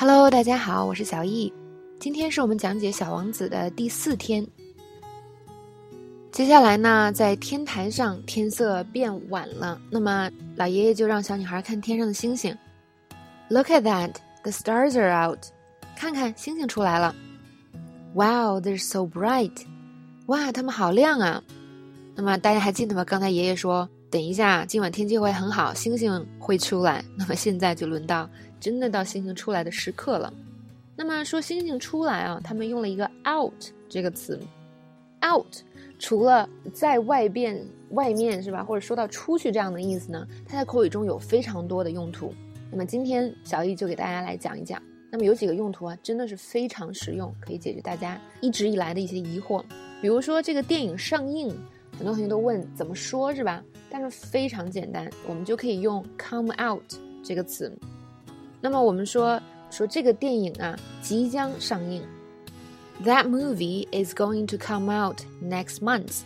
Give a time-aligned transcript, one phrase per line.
[0.00, 1.52] Hello，大家好，我是小易。
[1.98, 4.46] 今天是我们讲解《小王子》的第四天。
[6.30, 12.56] 接下来呢，在天台上，天色变晚了，那么老爷爷就让小女孩看天上的星星。
[13.48, 14.12] Look at that,
[14.44, 15.40] the stars are out.
[15.96, 17.12] 看看星星出来了。
[18.14, 19.64] Wow, they're so bright.
[20.26, 21.42] 哇，它们好亮啊！
[22.14, 23.04] 那么大家还记得吗？
[23.04, 27.04] 刚才爷爷说，等一下，今晚天气会很好，星星会出来。
[27.16, 28.30] 那么现在就轮到
[28.60, 30.32] 真的到星星出来的时刻了。
[30.96, 33.52] 那么说星星出来啊，他们用了一个 out
[33.88, 34.40] 这个词。
[35.24, 35.56] out
[35.98, 37.60] 除了在外边、
[37.90, 42.32] 外面是吧，或者说到出去这样的意思呢，它在口语中有非常多的用途。
[42.70, 44.82] 那么今天小易就给大家来讲一讲。
[45.10, 49.62] 那么有几个用途啊，真的是非常实用，可以解决大家一直以来的一些疑惑。
[50.00, 51.56] 比如说这个电影上映。
[51.96, 53.60] 很多同学都问怎么说，是吧？
[53.90, 56.80] 但是非常简单，我们就可以用 come out
[57.24, 57.76] 这个词。
[58.60, 59.40] 那么我们说
[59.70, 62.02] 说这个电影啊即将上映
[63.04, 66.20] ，That movie is going to come out next month，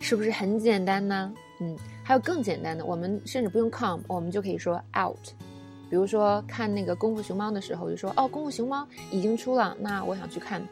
[0.00, 1.32] 是不是很简单呢？
[1.60, 5.34] 嗯，还有更简单的，我们甚至不用 come，我们就可以说 out。
[5.90, 10.62] 比如说看那个功夫熊猫的时候，就说哦，功夫熊猫已经出了，那我想去看。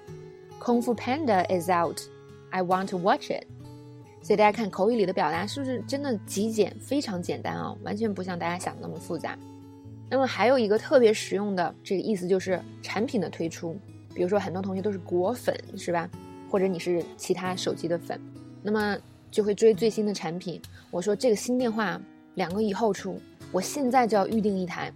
[0.60, 3.44] Kung Fu Panda is out，I want to watch it。
[4.22, 9.38] 所以大家看口语里的表达是不是真的极简，非常简单啊，完全不像大家想的那么复杂。
[10.10, 13.76] 那么还有一个特别实用的这个意思就是产品的推出，
[14.14, 16.08] 比如说很多同学都是果粉是吧？
[16.50, 18.20] 或者你是其他手机的粉，
[18.62, 18.96] 那么
[19.30, 20.60] 就会追最新的产品。
[20.90, 22.00] 我说这个新电话
[22.34, 23.20] 两个以后出，
[23.52, 24.92] 我现在就要预定一台。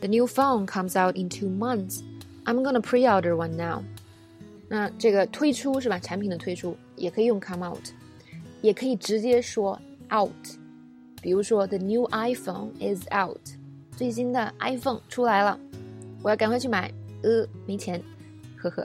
[0.00, 2.00] The new phone comes out in two months.
[2.44, 3.82] I'm gonna pre-order one now.
[4.68, 5.98] 那这个推出是吧？
[5.98, 7.90] 产品的推出也可以用 come out。
[8.62, 9.76] 也可以直接说
[10.14, 10.30] out，
[11.20, 13.40] 比如说 the new iPhone is out，
[14.02, 15.56] 最新的 iPhone 出来了，
[16.24, 18.02] 我要赶快去买，呃，没钱，
[18.56, 18.84] 呵呵。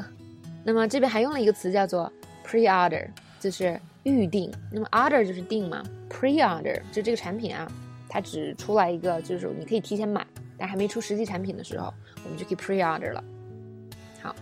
[0.64, 2.14] 那么这边还用了一个词叫做
[2.46, 3.08] pre-order，
[3.40, 4.54] 就是预定。
[4.72, 7.68] 那么 order 就是定嘛，pre-order 就这个产品啊，
[8.08, 10.24] 它只出来一个，就是你可以提前买，
[10.56, 11.92] 但还没出实际产品的时候，
[12.24, 13.24] 我们就可以 pre-order 了。
[14.22, 14.36] 好，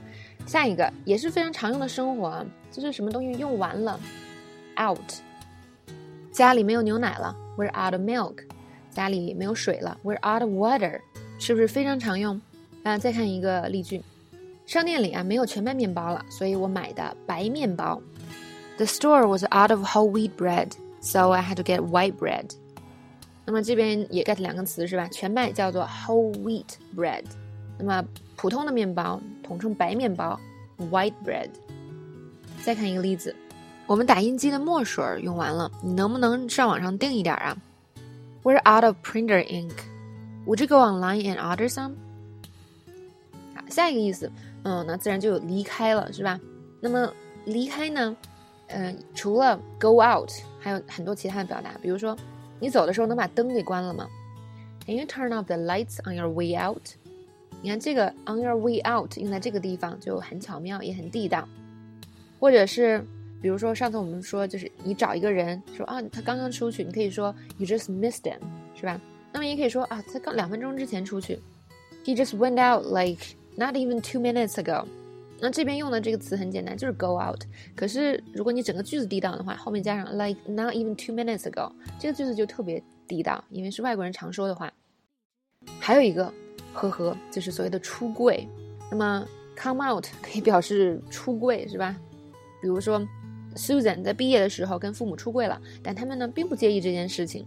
[0.46, 3.98] 下一个也是非常常用的生活，啊，就是什么东西用完了
[4.78, 5.00] ，out。
[6.34, 8.44] 家里没有牛奶了，We're out of milk。
[8.96, 11.02] 家里没有水了，We're out of water。
[11.38, 12.42] 是不是非常常用？
[12.84, 14.02] 啊，再看一个例句，
[14.66, 18.02] 商店里啊没有全麦面包了，所以我买的白面包。
[18.78, 22.52] The store was out of whole wheat bread, so I had to get white bread。
[23.46, 25.10] 那么这边也 get 两个词是吧？
[25.12, 27.26] 全麦叫做 whole wheat bread，
[27.78, 28.04] 那么
[28.38, 30.40] 普通的面包统称白面包
[30.90, 31.50] ，white bread。
[32.64, 33.36] 再看一个例子。
[33.88, 37.56] 我们打印机的墨水用完了，你能不能上网上订一点啊
[38.46, 39.74] ？We're out of printer ink.
[40.46, 41.96] Would you go online and order some?
[43.56, 46.40] 好，下一个意思，嗯，那自然就有离开了，是吧？
[46.80, 47.12] 那么
[47.46, 48.16] 离开呢，
[48.68, 50.30] 嗯，除了 go out，
[50.60, 52.16] 还有很多其他的表达，比如说
[52.60, 54.08] 你走的时候能把灯给关了吗
[54.86, 56.84] ？Can you turn off the lights on your way out？
[57.64, 61.50] 你看这个 on your way out 用在这个地方就很巧妙，也很地道，
[62.40, 63.04] 或者是。
[63.42, 68.40] 比如说，上次我们说，就是你找一个人说啊，他刚刚出去，你可以说 you just missed him，
[68.74, 69.00] 是吧？
[69.32, 71.40] 那么也可以说啊，他刚两分钟之前出去
[72.04, 73.22] ，he just went out like
[73.56, 74.86] not even two minutes ago。
[75.40, 77.44] 那这边用的这个词很简单，就是 go out。
[77.76, 81.70] 可是如果你整个句子地道的话，后面加上 like not even two minutes ago，
[82.00, 84.72] 这个句子就特别地道，因为是外国人常说的话。
[85.80, 86.34] 还有一个，
[86.74, 88.48] 呵呵，就是所谓的出柜。
[88.90, 91.96] 那么 come out 可以表示出柜，是吧？
[92.62, 93.06] 比如说。
[93.56, 97.46] Susan 在毕业的时候跟父母出柜了，但他们呢并不介意这件事情。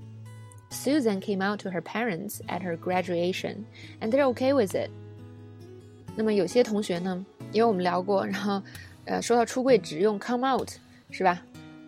[0.70, 3.64] Susan came out to her parents at her graduation,
[4.00, 4.90] and they're okay with it.
[6.16, 8.62] 那么有些同学呢，因为我们聊过，然后
[9.04, 10.70] 呃说到出柜只用 come out
[11.10, 11.42] 是吧？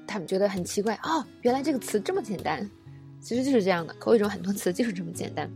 [0.06, 2.68] 他们觉得很奇怪哦，原来这个词这么简单，
[3.20, 5.50] 其实就是这样的，口语中很多词就是这么简单。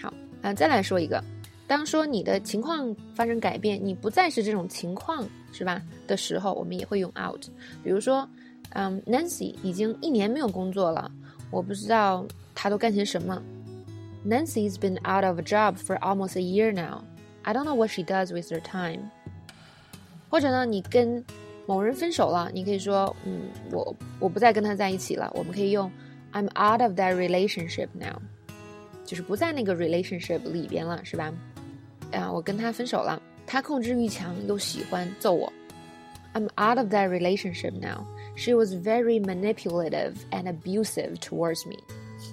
[0.00, 0.12] 好
[0.42, 1.22] 啊，再来说一个。
[1.66, 5.80] 当说你的情况发生改变，你不再是这种情况，是吧？
[6.06, 7.46] 的时候，我们也会用 out。
[7.82, 8.28] 比如说，
[8.70, 11.10] 嗯，Nancy 已经一年没有工作了，
[11.50, 13.42] 我不知道她都干些什么。
[14.26, 17.02] Nancy's been out of a job for almost a year now.
[17.42, 19.10] I don't know what she does with her time.
[20.28, 21.24] 或者呢，你跟
[21.66, 25.30] 某人分手了，你可以说，嗯，我我不再跟他在一起了。
[25.34, 25.90] 我们可以用
[26.32, 28.20] I'm out of that relationship now，
[29.04, 31.32] 就是不在那个 relationship 里边了，是吧？
[32.14, 33.20] 啊，我跟他分手了。
[33.46, 35.52] 他控制欲强，又喜欢揍我。
[36.32, 38.06] I'm out of that relationship now.
[38.36, 41.76] She was very manipulative and abusive towards me.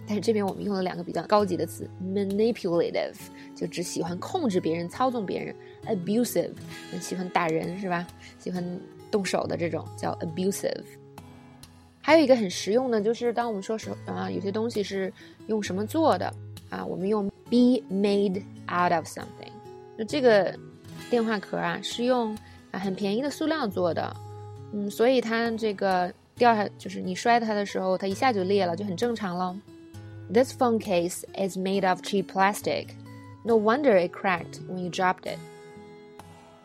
[0.07, 3.15] 但是这边我们用了两个比较高级的词，manipulative
[3.55, 5.53] 就只喜欢控制别人、操纵别人
[5.85, 6.53] ；abusive
[6.99, 8.07] 喜欢打人是吧？
[8.39, 8.63] 喜欢
[9.11, 10.83] 动手的这种叫 abusive。
[12.01, 15.13] 还有一个很实用的，就是当我们说是啊，有些东西是
[15.47, 16.33] 用什么做的
[16.69, 19.51] 啊，我们用 be made out of something。
[20.05, 20.53] 这个
[21.09, 22.35] 电话壳啊，是用
[22.71, 24.15] 啊很便宜的塑料做的，
[24.73, 29.55] 嗯，所以它这个掉下，就是你摔它的时候，它一下就裂了，就很正常了。
[30.33, 32.87] This phone case is made of cheap plastic.
[33.43, 35.37] No wonder it cracked when you dropped it.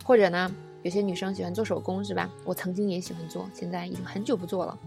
[0.05, 0.49] 或者呢，
[0.83, 2.29] 有些女生喜欢做手工，是吧？
[2.45, 4.77] 我曾经也喜欢做，现在已经很久不做了。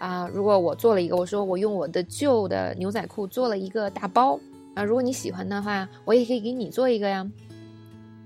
[0.00, 4.38] 啊，如果我做了一个，我说我用我的旧的牛仔裤做了一个大包
[4.74, 7.24] 啊，如果你喜欢的话，我也可以给你做一个呀。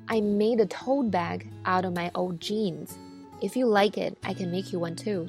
[0.10, 2.98] I made a tote bag out of my old jeans.
[3.42, 5.28] If you like it, I can make you one too.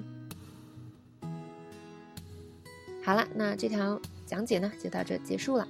[3.02, 5.66] 好了，那这条讲解呢就到这结束了。